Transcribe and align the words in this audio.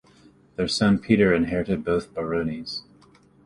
Their 0.55 0.67
son 0.67 0.97
Peter 0.97 1.31
inherited 1.31 1.85
both 1.85 2.15
Baronies. 2.15 2.81